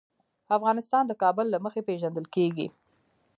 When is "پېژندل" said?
1.87-2.25